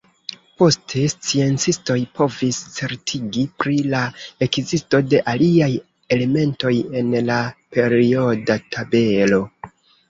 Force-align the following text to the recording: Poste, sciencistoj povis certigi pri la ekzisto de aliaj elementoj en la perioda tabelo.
Poste, 0.59 1.01
sciencistoj 1.13 1.97
povis 2.21 2.61
certigi 2.79 3.45
pri 3.63 3.77
la 3.93 4.01
ekzisto 4.47 5.05
de 5.13 5.23
aliaj 5.35 5.71
elementoj 6.19 6.75
en 7.03 7.17
la 7.31 7.41
perioda 7.79 8.63
tabelo. 8.75 9.47